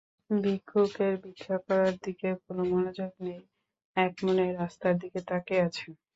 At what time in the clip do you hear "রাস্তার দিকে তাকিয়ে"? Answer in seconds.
4.53-5.65